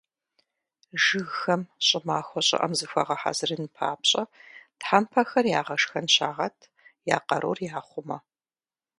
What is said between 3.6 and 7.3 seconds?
папщӏэ, тхьэпмэхэр «ягъэшхэн» щагъэт, я